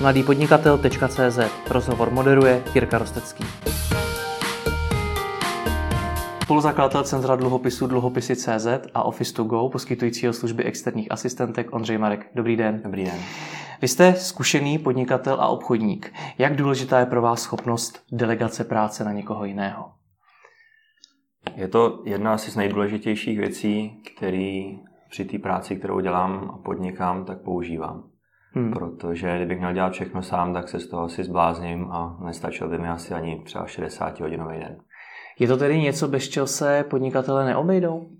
[0.00, 1.38] mladýpodnikatel.cz
[1.70, 3.44] Rozhovor moderuje Jirka Rostecký.
[6.42, 12.30] Spoluzakladatel Centra dluhopisů dluhopisy CZ a Office to Go, poskytujícího služby externích asistentek Ondřej Marek.
[12.34, 12.80] Dobrý den.
[12.84, 13.18] Dobrý den.
[13.82, 16.12] Vy jste zkušený podnikatel a obchodník.
[16.38, 19.92] Jak důležitá je pro vás schopnost delegace práce na někoho jiného?
[21.54, 24.78] Je to jedna asi z nejdůležitějších věcí, který
[25.10, 28.15] při té práci, kterou dělám a podnikám, tak používám.
[28.56, 28.72] Hmm.
[28.72, 32.78] Protože kdybych měl dělat všechno sám, tak se z toho asi zblázním a nestačil by
[32.78, 34.76] mi asi ani třeba 60 hodinový den.
[35.38, 38.10] Je to tedy něco, bez čeho se podnikatele neobejdou?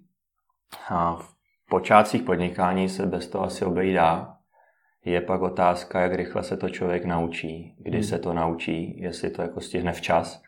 [0.88, 1.34] A v
[1.68, 4.36] počátcích podnikání se bez toho asi obejít dá.
[5.04, 8.04] Je pak otázka, jak rychle se to člověk naučí, kdy hmm.
[8.06, 10.42] se to naučí, jestli to jako stihne včas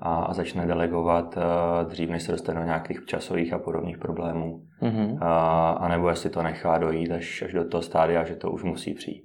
[0.00, 4.62] a, začne delegovat uh, dřív, než se dostane do nějakých časových a podobných problémů.
[4.82, 5.18] Mm-hmm.
[5.20, 8.62] A, a nebo jestli to nechá dojít až, až do toho stádia, že to už
[8.62, 9.24] musí přijít.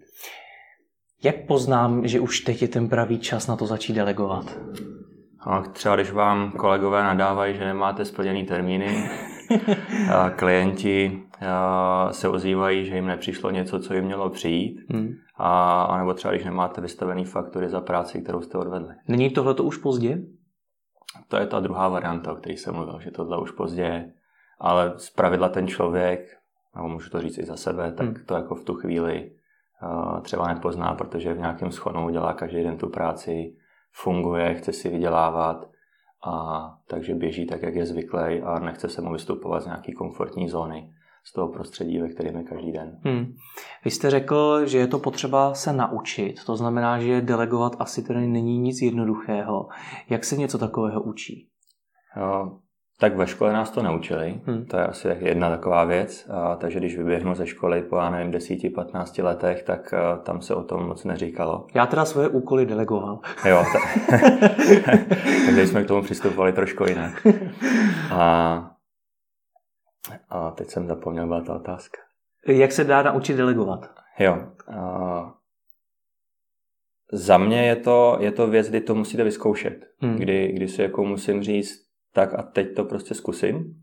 [1.24, 4.58] Jak poznám, že už teď je ten pravý čas na to začít delegovat?
[5.40, 9.10] A třeba když vám kolegové nadávají, že nemáte splněný termíny,
[10.14, 15.10] a klienti a se ozývají, že jim nepřišlo něco, co jim mělo přijít, hmm.
[15.38, 18.94] a, a nebo třeba když nemáte vystavený faktury za práci, kterou jste odvedli.
[19.08, 20.18] Není tohle to už pozdě?
[21.28, 24.14] To je ta druhá varianta, o které jsem mluvil, že tohle už pozdě.
[24.60, 26.38] Ale z pravidla ten člověk,
[26.76, 28.26] nebo můžu to říct i za sebe, tak hmm.
[28.26, 29.32] to jako v tu chvíli
[29.84, 33.56] uh, třeba nepozná, protože v nějakém schonu dělá každý den tu práci,
[33.92, 35.68] funguje, chce si vydělávat,
[36.26, 40.50] a takže běží tak, jak je zvyklý a nechce se mu vystupovat z nějaký komfortní
[40.50, 40.94] zóny
[41.30, 43.00] z toho prostředí, ve kterém je každý den.
[43.04, 43.34] Hmm.
[43.86, 48.28] Vy jste řekl, že je to potřeba se naučit, to znamená, že delegovat asi tedy
[48.28, 49.68] není nic jednoduchého.
[50.10, 51.50] Jak se něco takového učí?
[52.18, 52.58] Jo,
[53.00, 54.66] tak ve škole nás to neučili, hmm.
[54.66, 58.32] to je asi jedna taková věc, a, takže když vyběhnu ze školy po, já nevím,
[58.32, 61.68] 10-15 letech, tak a, tam se o tom moc neříkalo.
[61.74, 63.20] Já teda svoje úkoly delegoval.
[63.46, 64.20] Jo, tak,
[65.46, 67.28] takže jsme k tomu přistupovali trošku jinak.
[68.12, 68.77] A,
[70.30, 71.98] a teď jsem zapomněl, byla ta otázka.
[72.48, 73.92] Jak se dá naučit delegovat?
[74.20, 74.38] Jo.
[74.78, 75.34] A,
[77.12, 79.86] za mě je to, je to věc, kdy to musíte vyzkoušet.
[80.00, 80.16] Hmm.
[80.16, 83.74] Kdy, kdy si jako musím říct, tak a teď to prostě zkusím.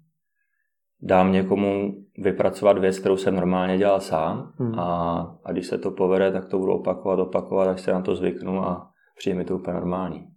[1.03, 4.79] Dám někomu vypracovat věc, kterou jsem normálně dělal sám hmm.
[4.79, 8.17] a, a když se to povede, tak to budu opakovat, opakovat, až se na to
[8.17, 10.29] zvyknu a přijde mi to úplně normální.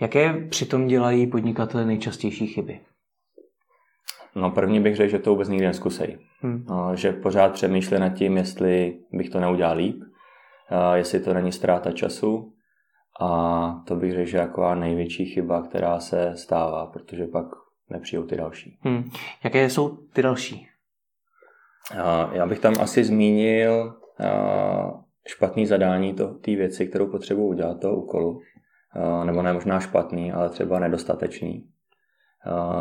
[0.00, 2.80] Jaké přitom dělají podnikatele nejčastější chyby?
[4.34, 6.18] No první bych řekl, že to vůbec nikdy neskusej.
[6.40, 6.64] Hmm.
[6.68, 10.02] No, že pořád přemýšlí nad tím, jestli bych to neudělal líp,
[10.94, 12.52] jestli to není ztráta času,
[13.20, 17.46] a to bych řekl, že je jako největší chyba, která se stává, protože pak
[17.90, 18.78] nepřijou ty další.
[18.80, 19.10] Hmm.
[19.44, 20.66] Jaké jsou ty další?
[22.32, 23.94] Já bych tam asi zmínil
[25.26, 28.40] špatný zadání té věci, kterou potřebuji udělat, toho úkolu.
[29.24, 31.68] Nebo ne možná špatný, ale třeba nedostatečný.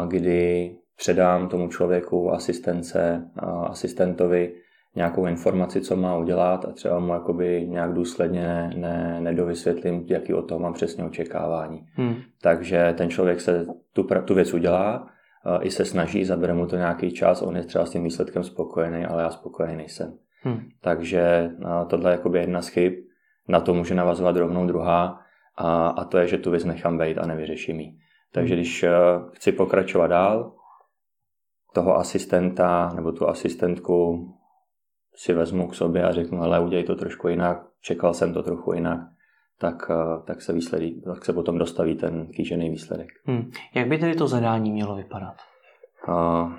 [0.07, 3.29] Kdy předám tomu člověku asistence,
[3.67, 4.53] asistentovi
[4.95, 10.33] nějakou informaci, co má udělat a třeba mu jakoby nějak důsledně ne, ne, nedovysvětlím, jaký
[10.33, 11.85] o toho mám přesně očekávání.
[11.93, 12.15] Hmm.
[12.41, 15.07] Takže ten člověk se tu, tu věc udělá,
[15.61, 19.05] i se snaží, zabere mu to nějaký čas, on je třeba s tím výsledkem spokojený,
[19.05, 20.13] ale já spokojený nejsem.
[20.43, 20.59] Hmm.
[20.81, 21.51] Takže
[21.87, 22.93] tohle je jakoby jedna z chyb,
[23.47, 25.19] na to může navazovat rovnou druhá
[25.57, 27.91] a, a to je, že tu věc nechám být a nevyřeším ji.
[28.33, 28.59] Takže hmm.
[28.59, 28.85] když
[29.33, 30.58] chci pokračovat dál,
[31.73, 34.27] toho asistenta nebo tu asistentku
[35.15, 38.73] si vezmu k sobě a řeknu, ale udělej to trošku jinak, čekal jsem to trochu
[38.73, 38.99] jinak,
[39.59, 43.07] tak, eh, tak, se, výsledí, tak se potom dostaví ten kýžený výsledek.
[43.25, 43.51] Hmm.
[43.75, 45.35] Jak by tedy to zadání mělo vypadat?
[46.07, 46.53] Uh,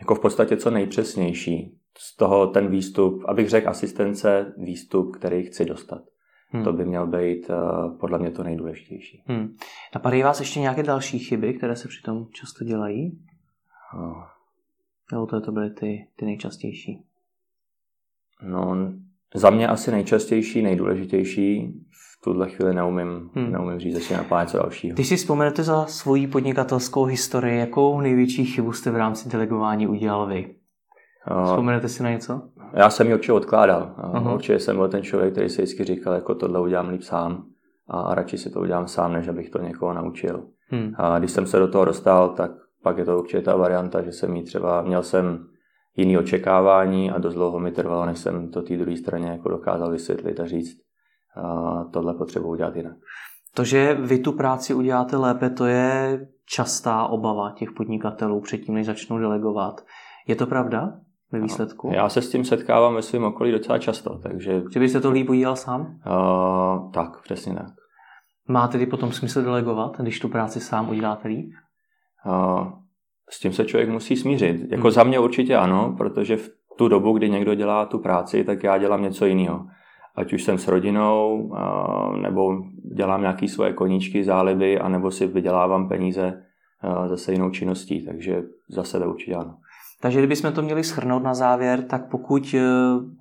[0.00, 1.78] jako v podstatě co nejpřesnější.
[1.98, 6.02] Z toho ten výstup, abych řekl asistence, výstup, který chci dostat.
[6.50, 6.64] Hmm.
[6.64, 9.22] To by měl být uh, podle mě to nejdůležitější.
[9.26, 9.56] Hmm.
[9.94, 13.18] Napadají vás ještě nějaké další chyby, které se přitom často dělají?
[13.94, 14.22] Uh,
[15.12, 17.04] nebo to, to byly ty, ty nejčastější?
[18.42, 18.76] No,
[19.34, 21.74] za mě asi nejčastější, nejdůležitější.
[21.90, 23.52] V tuhle chvíli neumím, hmm.
[23.52, 24.94] neumím říct, jestli napadá něco dalšího.
[24.94, 30.26] Když si vzpomenete za svoji podnikatelskou historii, jakou největší chybu jste v rámci delegování udělal
[30.26, 30.54] vy?
[31.44, 32.42] Vzpomenete si na něco?
[32.72, 33.94] Já jsem ji určitě odkládal.
[33.98, 34.34] Uh-huh.
[34.34, 37.44] Určitě jsem byl ten člověk, který si vždycky říkal, jako tohle udělám líp sám
[37.88, 40.44] a, a radši si to udělám sám, než abych to někoho naučil.
[40.70, 40.92] Hmm.
[40.96, 42.50] A když jsem se do toho dostal, tak
[42.82, 45.46] pak je to určitě ta varianta, že jsem jí třeba, měl jsem
[45.96, 49.90] jiný očekávání a dost dlouho mi trvalo, než jsem to té druhé straně jako dokázal
[49.90, 50.76] vysvětlit a říct,
[51.36, 52.96] a tohle potřebuji udělat jinak.
[53.54, 58.86] To, že vy tu práci uděláte lépe, to je častá obava těch podnikatelů předtím, než
[58.86, 59.80] začnou delegovat.
[60.26, 60.92] Je to pravda?
[61.32, 61.90] Ve výsledku?
[61.94, 64.62] Já se s tím setkávám ve svém okolí docela často, takže...
[64.72, 65.80] Že byste to líp udělal sám?
[65.80, 67.66] Uh, tak, přesně tak.
[68.48, 71.50] Má tedy potom smysl delegovat, když tu práci sám uděláte líp?
[72.26, 72.68] Uh,
[73.30, 74.70] s tím se člověk musí smířit.
[74.70, 74.90] Jako hmm.
[74.90, 78.78] za mě určitě ano, protože v tu dobu, kdy někdo dělá tu práci, tak já
[78.78, 79.66] dělám něco jiného.
[80.16, 81.50] Ať už jsem s rodinou,
[82.22, 82.56] nebo
[82.96, 86.42] dělám nějaké svoje koníčky, záliby, anebo si vydělávám peníze
[87.06, 88.04] zase jinou činností.
[88.06, 89.54] Takže za sebe určitě ano.
[90.00, 92.60] Takže kdybychom to měli schrnout na závěr, tak pokud e,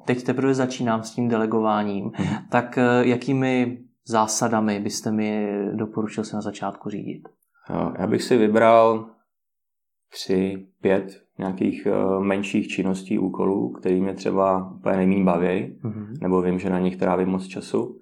[0.06, 2.28] teď teprve začínám s tím delegováním, hmm.
[2.50, 7.30] tak e, jakými zásadami byste mi doporučil se na začátku řídit?
[8.00, 9.10] Já bych si vybral
[10.12, 11.88] tři, pět nějakých
[12.20, 16.22] menších činností, úkolů, který mě třeba úplně nejméně baví, mm-hmm.
[16.22, 18.00] nebo vím, že na nich trávím moc času.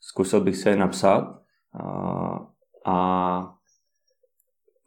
[0.00, 1.38] Zkusil bych se je napsat
[2.86, 3.53] a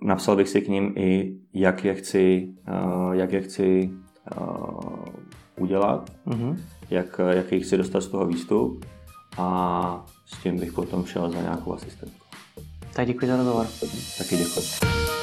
[0.02, 3.92] napsal bych si k ním i, jak je chci, uh, jak je chci
[4.40, 5.06] uh,
[5.60, 6.58] udělat, mm-hmm.
[6.90, 8.86] jak, jak chci dostat z toho výstup
[9.38, 12.26] a s tím bych potom šel za nějakou asistentku.
[12.94, 13.68] Tak děkuji za rozhovor.
[14.18, 15.17] Taky děkuji.